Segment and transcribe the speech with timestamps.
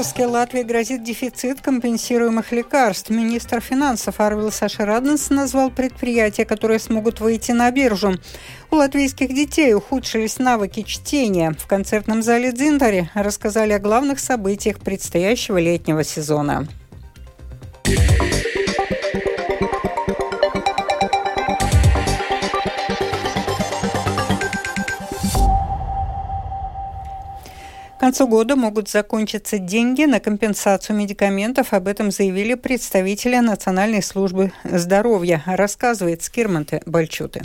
[0.00, 3.10] выпуске Латвии грозит дефицит компенсируемых лекарств.
[3.10, 8.14] Министр финансов Арвил Сашараденс назвал предприятия, которые смогут выйти на биржу.
[8.70, 11.52] У латвийских детей ухудшились навыки чтения.
[11.52, 16.66] В концертном зале Дзинтари рассказали о главных событиях предстоящего летнего сезона.
[28.10, 31.72] Концу года могут закончиться деньги на компенсацию медикаментов.
[31.72, 37.42] Об этом заявили представители Национальной службы здоровья, рассказывает Скирманте Бальчуты.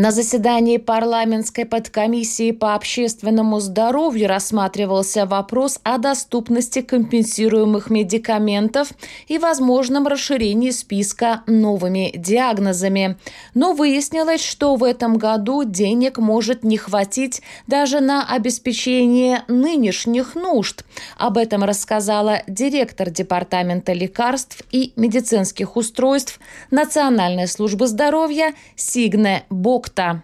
[0.00, 8.92] На заседании парламентской подкомиссии по общественному здоровью рассматривался вопрос о доступности компенсируемых медикаментов
[9.28, 13.18] и возможном расширении списка новыми диагнозами.
[13.52, 20.82] Но выяснилось, что в этом году денег может не хватить даже на обеспечение нынешних нужд.
[21.18, 30.22] Об этом рассказала директор Департамента лекарств и медицинских устройств Национальной службы здоровья Сигне Бок продукта.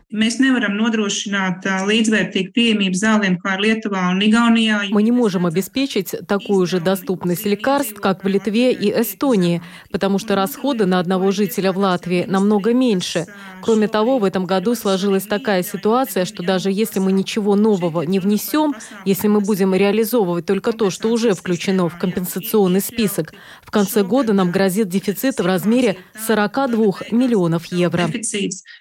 [4.90, 10.34] Мы не можем обеспечить такую же доступность лекарств, как в Литве и Эстонии, потому что
[10.34, 13.26] расходы на одного жителя в Латвии намного меньше.
[13.62, 18.18] Кроме того, в этом году сложилась такая ситуация, что даже если мы ничего нового не
[18.20, 24.02] внесем, если мы будем реализовывать только то, что уже включено в компенсационный список, в конце
[24.02, 26.76] года нам грозит дефицит в размере 42
[27.10, 28.08] миллионов евро.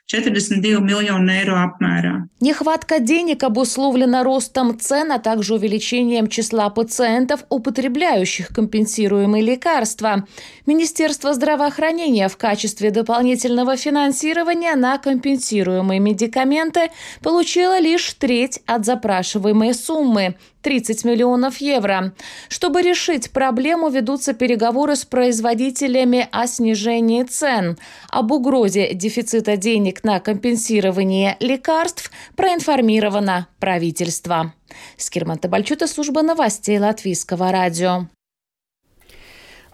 [0.07, 2.27] 42 миллиона евро apmērā.
[2.41, 10.27] Нехватка денег обусловлена ростом цен, а также увеличением числа пациентов, употребляющих компенсируемые лекарства.
[10.65, 20.35] Министерство здравоохранения в качестве дополнительного финансирования на компенсируемые медикаменты получило лишь треть от запрашиваемой суммы
[20.65, 22.15] 30 миллионов евро.
[22.49, 27.77] Чтобы решить проблему, ведутся переговоры с производителями о снижении цен.
[28.09, 34.55] Об угрозе дефицита денег на компенсирование лекарств проинформировано правительство.
[34.97, 38.07] Скирман Табальчута, служба новостей Латвийского радио.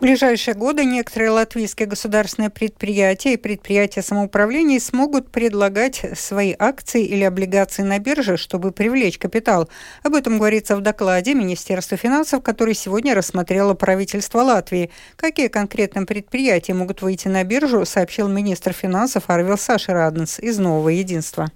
[0.02, 7.24] В ближайшие годы некоторые латвийские государственные предприятия и предприятия самоуправления смогут предлагать свои акции или
[7.24, 9.70] облигации на бирже, чтобы привлечь капитал.
[10.02, 14.90] Об этом говорится в докладе Министерства финансов, который сегодня рассмотрело правительство Латвии.
[15.18, 20.90] Какие конкретно предприятия могут выйти на биржу, сообщил министр финансов Арвил Саши Раденс из «Нового
[20.90, 21.52] единства».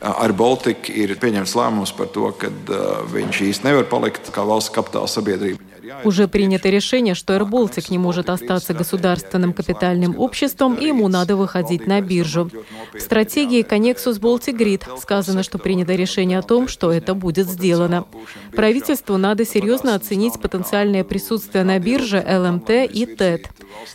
[0.00, 4.74] Ar Baltiku ir pieņemts lēmums par to, ka uh, viņš īsti nevar palikt kā valsts
[4.74, 5.62] kapitāla sabiedrība.
[6.04, 11.86] Уже принято решение, что AirBaltic не может остаться государственным капитальным обществом, и ему надо выходить
[11.86, 12.50] на биржу.
[12.92, 18.06] В стратегии Connexus Baltic Grid сказано, что принято решение о том, что это будет сделано.
[18.52, 23.48] Правительству надо серьезно оценить потенциальное присутствие на бирже LMT и Tet.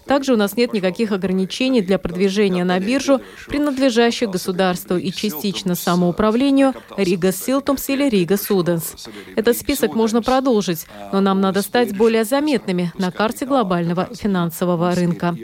[0.05, 6.73] Также у нас нет никаких ограничений для продвижения на биржу принадлежащих государству и частично самоуправлению
[6.97, 9.07] Rīgas Siltums или Rīgas Ūdens.
[9.35, 15.35] Этот список можно продолжить, но нам надо стать более заметными на карте глобального финансового рынка.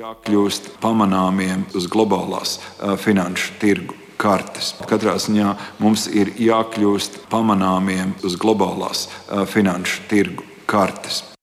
[4.18, 4.74] kartes.
[4.88, 5.50] Katrā ziņā
[5.84, 9.08] mums ir jākļūst pamanāmiem uz globālās
[9.52, 11.35] finanšu tirgu kartes.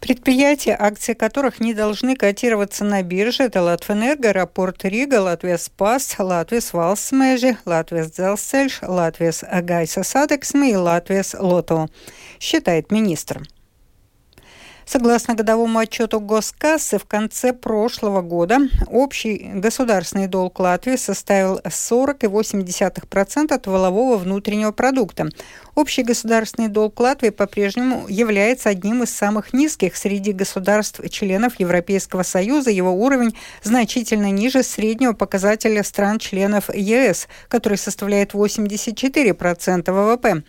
[0.00, 6.62] Предприятия, акции которых не должны котироваться на бирже, это Латвэнерго, Аэропорт Рига, Латвия Спас, Латвия
[6.72, 11.88] Валсмежи, Латвия Дзелсельш, Латвия Гайса Садексме и Латвия Лото,
[12.38, 13.42] считает министр.
[14.92, 18.58] Согласно годовому отчету Госкассы, в конце прошлого года
[18.88, 25.28] общий государственный долг Латвии составил 40,8% от волового внутреннего продукта.
[25.76, 32.70] Общий государственный долг Латвии по-прежнему является одним из самых низких среди государств-членов Европейского Союза.
[32.70, 40.42] Его уровень значительно ниже среднего показателя стран-членов ЕС, который составляет 84% ВВП.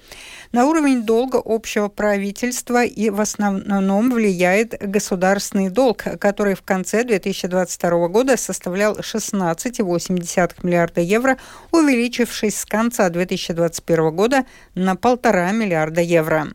[0.52, 8.10] На уровень долга общего правительства и в основном влияет государственный долг, который в конце 2022
[8.10, 11.38] года составлял 16,8 миллиарда евро,
[11.72, 14.46] увеличившись с конца 2021 года
[14.76, 16.50] на полтора миллиарда евро.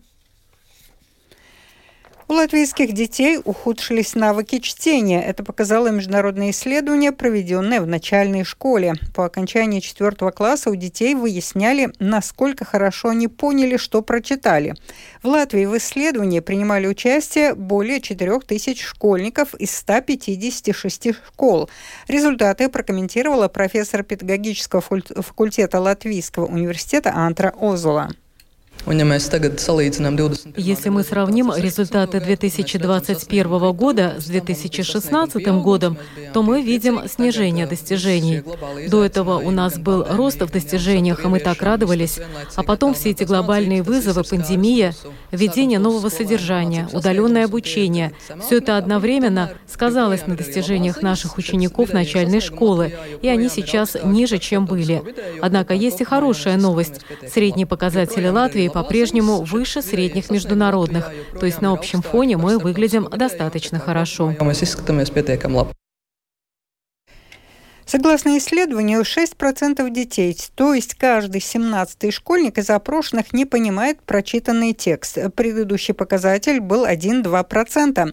[2.29, 5.23] У латвийских детей ухудшились навыки чтения.
[5.23, 8.95] Это показало международное исследование, проведенное в начальной школе.
[9.15, 14.75] По окончании четвертого класса у детей выясняли, насколько хорошо они поняли, что прочитали.
[15.23, 21.71] В Латвии в исследовании принимали участие более 4 тысяч школьников из 156 школ.
[22.09, 28.11] Результаты прокомментировала профессор педагогического факультета Латвийского университета Антра Озула.
[30.57, 35.99] Если мы сравним результаты 2021 года с 2016 годом,
[36.33, 38.45] то мы видим снижение достижений.
[38.89, 42.21] До этого у нас был рост в достижениях, и мы так радовались.
[42.55, 44.95] А потом все эти глобальные вызовы, пандемия,
[45.33, 52.95] введение нового содержания, удаленное обучение, все это одновременно сказалось на достижениях наших учеников начальной школы,
[53.21, 55.03] и они сейчас ниже, чем были.
[55.43, 57.01] Однако есть и хорошая новость.
[57.29, 63.79] Средние показатели Латвии по-прежнему выше средних международных, то есть на общем фоне мы выглядим достаточно
[63.79, 64.35] хорошо.
[67.89, 75.19] Согласно исследованию, 6% детей, то есть каждый 17-й школьник из опрошенных не понимает прочитанный текст.
[75.37, 78.13] Предыдущий показатель был 1-2%.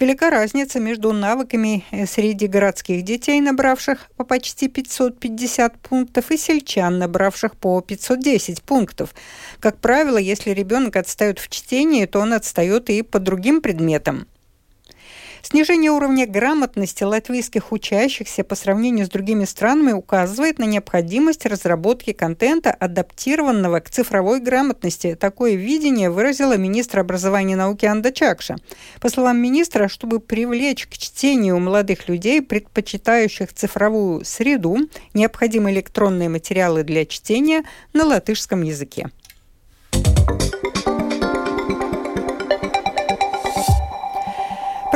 [0.00, 7.56] Велика разница между навыками среди городских детей, набравших по почти 550 пунктов, и сельчан, набравших
[7.56, 9.14] по 510 пунктов.
[9.60, 14.26] Как правило, если ребенок отстает в чтении, то он отстает и по другим предметам.
[15.42, 22.70] Снижение уровня грамотности латвийских учащихся по сравнению с другими странами указывает на необходимость разработки контента,
[22.70, 25.16] адаптированного к цифровой грамотности.
[25.16, 28.56] Такое видение выразила министр образования и науки Анда Чакша.
[29.00, 34.78] По словам министра, чтобы привлечь к чтению молодых людей, предпочитающих цифровую среду,
[35.12, 39.10] необходимы электронные материалы для чтения на латышском языке.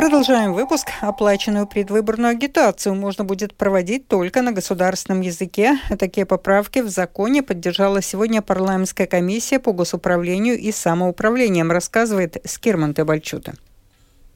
[0.07, 0.87] Продолжаем выпуск.
[1.01, 5.79] Оплаченную предвыборную агитацию можно будет проводить только на государственном языке.
[5.99, 13.55] Такие поправки в законе поддержала сегодня парламентская комиссия по госуправлению и самоуправлением, рассказывает Скирман Тебальчута.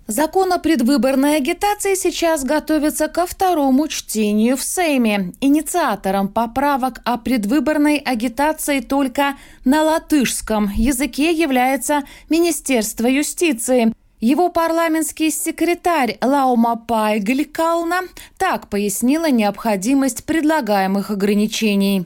[0.07, 5.31] Закон о предвыборной агитации сейчас готовится ко второму чтению в Сейме.
[5.39, 13.93] Инициатором поправок о предвыборной агитации только на латышском языке является Министерство юстиции.
[14.23, 18.01] Его парламентский секретарь Лаума Пайгликална
[18.37, 22.05] так пояснила необходимость предлагаемых ограничений.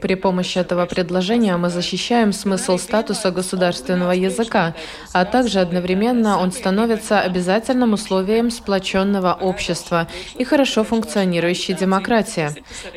[0.00, 4.76] При помощи этого предложения мы защищаем смысл статуса государственного языка,
[5.12, 10.06] а также одновременно он становится обязательным условием сплоченного общества
[10.38, 12.50] и хорошо функционирующей демократии.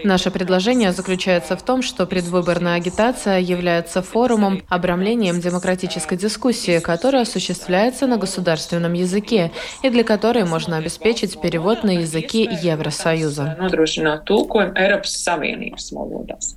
[0.04, 7.22] Наше предложение заключается в том, что предвыборная агитация является форумом, обрамлением демократии демократической дискуссии, которая
[7.24, 9.52] осуществляется на государственном языке
[9.84, 13.58] и для которой можно обеспечить перевод на языки Евросоюза.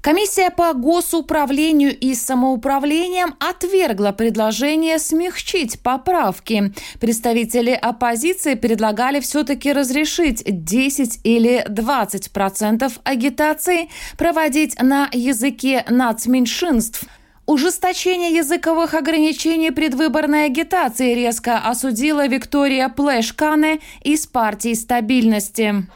[0.00, 6.72] Комиссия по госуправлению и самоуправлением отвергла предложение смягчить поправки.
[7.00, 13.88] Представители оппозиции предлагали все-таки разрешить 10 или 20 процентов агитации
[14.18, 17.04] проводить на языке нацменьшинств–
[17.46, 25.86] Ужесточение языковых ограничений предвыборной агитации резко осудила Виктория Плешкане из партии стабильности.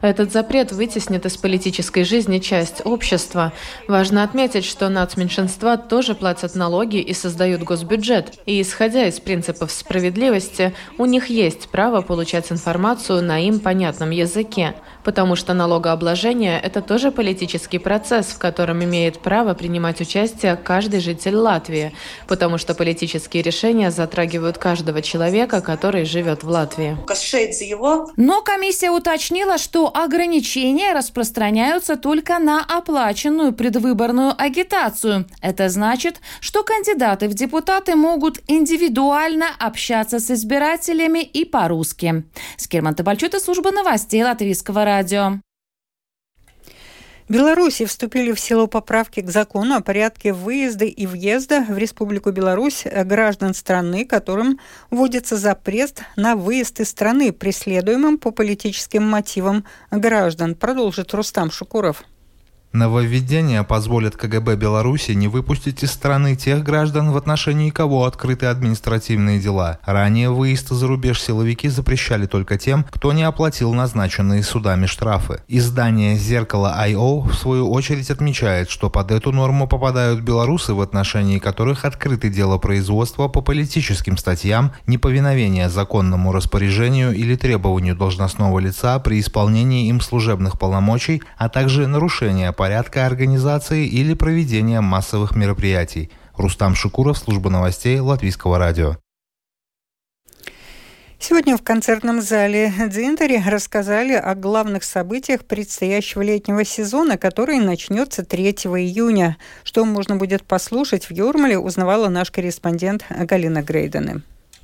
[0.00, 3.52] Этот запрет вытеснит из политической жизни часть общества.
[3.88, 8.34] Важно отметить, что нацменьшинства тоже платят налоги и создают госбюджет.
[8.46, 14.74] И исходя из принципов справедливости, у них есть право получать информацию на им понятном языке
[15.04, 21.36] потому что налогообложение– это тоже политический процесс, в котором имеет право принимать участие каждый житель
[21.36, 21.92] Латвии,
[22.26, 26.96] потому что политические решения затрагивают каждого человека, который живет в Латвии.
[28.16, 35.26] Но комиссия уточнила, что ограничения распространяются только на оплаченную предвыборную агитацию.
[35.42, 42.24] Это значит, что кандидаты в депутаты могут индивидуально общаться с избирателями и по-русски.
[42.56, 45.43] Скирман Табальчута, служба новостей Латвийского радио.
[47.26, 52.32] В Беларуси вступили в силу поправки к закону о порядке выезда и въезда в Республику
[52.32, 60.54] Беларусь граждан страны, которым вводится запрет на выезд из страны, преследуемым по политическим мотивам граждан,
[60.54, 62.04] продолжит Рустам Шукуров.
[62.74, 69.38] Нововведения позволят КГБ Беларуси не выпустить из страны тех граждан, в отношении кого открыты административные
[69.38, 69.78] дела.
[69.84, 75.40] Ранее выезд за рубеж силовики запрещали только тем, кто не оплатил назначенные судами штрафы.
[75.46, 81.38] Издание «Зеркало I.O.» в свою очередь отмечает, что под эту норму попадают белорусы, в отношении
[81.38, 89.20] которых открыты дело производства по политическим статьям, неповиновение законному распоряжению или требованию должностного лица при
[89.20, 96.10] исполнении им служебных полномочий, а также нарушение по порядка организации или проведения массовых мероприятий.
[96.34, 98.96] Рустам Шукуров, служба новостей Латвийского радио.
[101.18, 108.52] Сегодня в концертном зале Дзинтери рассказали о главных событиях предстоящего летнего сезона, который начнется 3
[108.52, 109.36] июня.
[109.62, 114.22] Что можно будет послушать в Юрмале, узнавала наш корреспондент Галина Грейдены.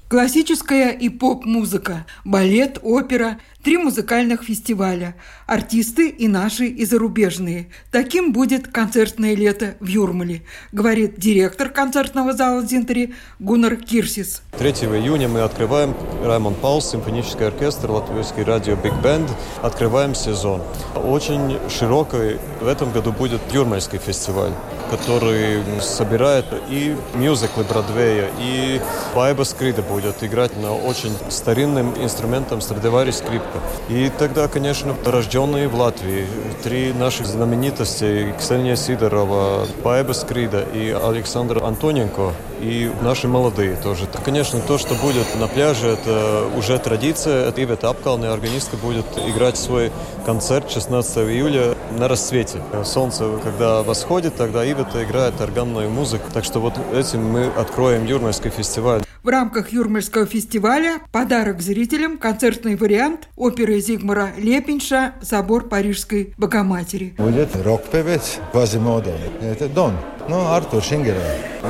[0.09, 5.15] Классическая и поп-музыка, балет, опера, три музыкальных фестиваля,
[5.47, 7.69] артисты и наши, и зарубежные.
[7.91, 14.43] Таким будет концертное лето в Юрмале, говорит директор концертного зала Зинтери Гуннар Кирсис.
[14.59, 19.31] 3 июня мы открываем Раймонд Паулс, симфонический оркестр, латвийский радио Биг Бенд.
[19.63, 20.63] Открываем сезон.
[20.95, 24.53] Очень широкий в этом году будет Юрмальский фестиваль
[24.91, 28.81] который собирает и мюзиклы Бродвея, и
[29.15, 33.50] Байба Скрида будет играть на очень старинным инструментом Страдивари скрипка.
[33.89, 36.27] И тогда, конечно, рожденные в Латвии,
[36.63, 44.07] три наших знаменитости, Ксения Сидорова, Байба Скрида и Александр Антоненко, и наши молодые тоже.
[44.25, 47.53] Конечно, то, что будет на пляже, это уже традиция.
[47.57, 49.93] Ивета Апкалная органистка будет играть свой
[50.25, 52.61] концерт 16 июля на рассвете.
[52.85, 56.25] Солнце, когда восходит, тогда Ивета играет органную музыку.
[56.33, 59.03] Так что вот этим мы откроем Юрмальский фестиваль.
[59.23, 67.15] В рамках Юрмальского фестиваля подарок зрителям концертный вариант оперы Зигмара Лепинша «Собор Парижской Богоматери».
[67.19, 69.13] Будет рок-певец Квазимодо.
[69.43, 69.95] Это Дон.
[70.29, 71.21] Ну, Артур Шингера.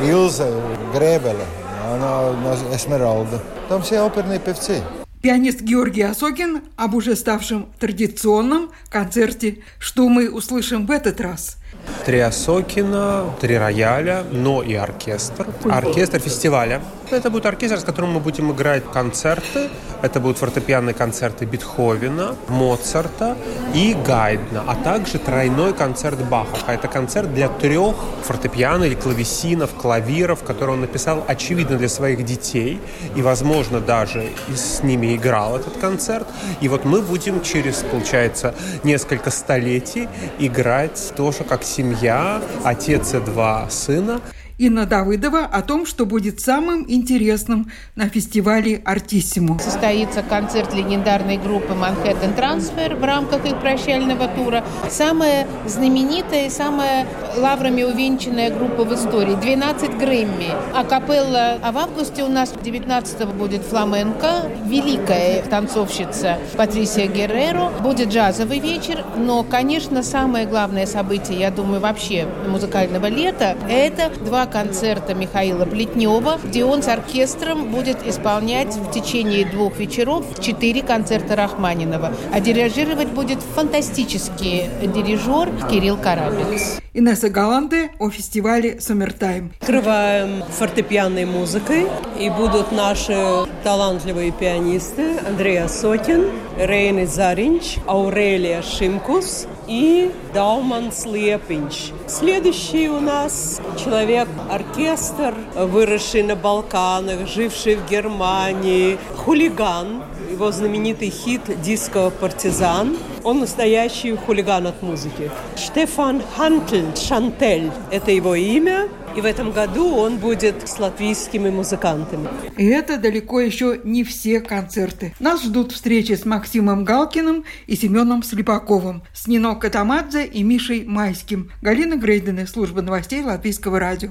[0.05, 0.49] Илза
[0.95, 1.45] Гребеле.
[1.93, 2.33] Она
[2.73, 3.41] Эсмералда.
[3.69, 4.81] Там все оперные певцы.
[5.23, 11.59] Пианист Георгий Осокин об уже ставшем традиционном концерте «Что мы услышим в этот раз?»
[12.07, 15.47] Три Осокина, три рояля, но и оркестр.
[15.65, 16.81] Оркестр фестиваля.
[17.13, 19.69] Это будет оркестр, с которым мы будем играть концерты.
[20.01, 23.37] Это будут фортепианные концерты Бетховена, Моцарта
[23.75, 26.57] и Гайдна, а также тройной концерт Баха.
[26.67, 32.25] А это концерт для трех фортепиано или клавесинов, клавиров, которые он написал, очевидно, для своих
[32.25, 32.81] детей.
[33.17, 36.29] И, возможно, даже с ними играл этот концерт.
[36.61, 43.69] И вот мы будем через, получается, несколько столетий играть тоже как семья, отец и два
[43.69, 44.21] сына.
[44.61, 49.59] Инна Давыдова о том, что будет самым интересным на фестивале «Артиссимо».
[49.59, 54.63] Состоится концерт легендарной группы «Манхэттен Трансфер» в рамках их прощального тура.
[54.91, 57.07] Самая знаменитая и самая
[57.39, 59.35] лаврами увенчанная группа в истории.
[59.35, 60.51] 12 Грэмми.
[60.75, 64.51] А капелла, а в августе у нас 19 будет фламенко.
[64.67, 67.71] Великая танцовщица Патрисия Герреро.
[67.81, 69.07] Будет джазовый вечер.
[69.17, 76.39] Но, конечно, самое главное событие, я думаю, вообще музыкального лета, это два концерта Михаила Плетнева,
[76.43, 82.13] где он с оркестром будет исполнять в течение двух вечеров четыре концерта Рахманинова.
[82.33, 86.81] А дирижировать будет фантастический дирижер Кирилл Карабец.
[86.93, 89.53] Инесса Галанде о фестивале «Сумертайм».
[89.61, 91.87] Открываем фортепианной музыкой,
[92.19, 93.17] и будут наши
[93.63, 96.27] талантливые пианисты Андрей Сотин,
[96.59, 101.93] Рейни Заринч, Аурелия Шимкус и Дауман Слепинч.
[102.09, 112.11] Следующий у нас человек-оркестр, выросший на Балканах, живший в Германии, хулиган, его знаменитый хит «Диско
[112.11, 112.97] партизан».
[113.25, 115.31] Он настоящий хулиган от музыки.
[115.57, 118.89] Штефан Хантель, Шантель– это его имя.
[119.17, 122.29] И в этом году он будет с латвийскими музыкантами.
[122.57, 125.15] И это далеко еще не все концерты.
[125.19, 131.51] Нас ждут встречи с Максимом Галкиным и Семеном Слепаковым, с Нино Катамадзе и Мишей Майским.
[131.61, 134.11] Галина Грейдена, служба новостей Латвийского радио.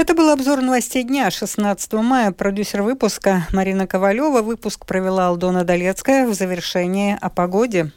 [0.00, 2.32] Это был обзор новостей дня 16 мая.
[2.32, 4.40] Продюсер выпуска Марина Ковалева.
[4.40, 7.92] Выпуск провела Алдона Долецкая в завершении о погоде.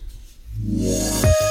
[0.60, 1.43] Yeah.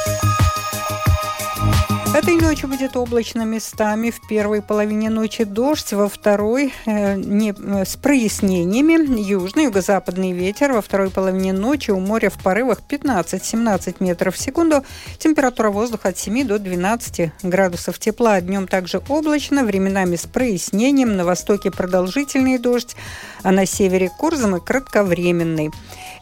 [2.15, 4.11] Этой ночью будет облачно местами.
[4.11, 9.19] В первой половине ночи дождь, во второй э, не, э, с прояснениями.
[9.19, 10.75] Южный, юго-западный ветер.
[10.75, 14.85] Во второй половине ночи у моря в порывах 15-17 метров в секунду.
[15.17, 18.43] Температура воздуха от 7 до 12 градусов тепла.
[18.43, 21.17] Днем также облачно, временами с прояснением.
[21.17, 22.95] На востоке продолжительный дождь,
[23.43, 25.71] а на севере Курзамы кратковременный.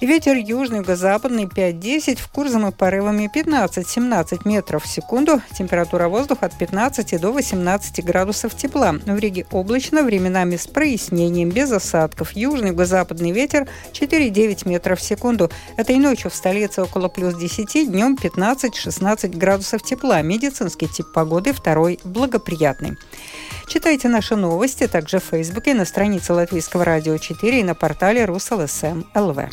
[0.00, 5.42] Ветер южный, юго-западный 5-10, в Курзамы порывами 15-17 метров в секунду.
[5.52, 8.92] Температура воздуха от 15 до 18 градусов тепла.
[8.92, 12.32] В Риге облачно, временами с прояснением, без осадков.
[12.32, 15.50] Южный, юго-западный ветер 4-9 метров в секунду.
[15.76, 20.22] Этой ночью в столице около плюс 10, днем 15-16 градусов тепла.
[20.22, 22.96] Медицинский тип погоды второй благоприятный.
[23.68, 29.02] Читайте наши новости также в Фейсбуке, на странице Латвийского радио 4 и на портале РусЛСМ
[29.14, 29.50] ЛВ.